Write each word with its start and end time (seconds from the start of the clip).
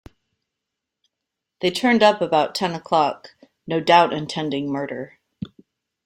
They 1.59 1.69
turned 1.69 2.01
up 2.01 2.21
about 2.23 2.55
ten 2.55 2.73
o'clock, 2.73 3.35
no 3.67 3.79
doubt 3.79 4.13
intending 4.13 4.67
murder. 4.67 5.19